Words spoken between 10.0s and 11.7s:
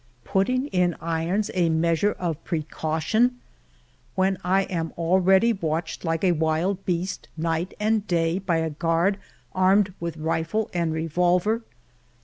rifle and revolver.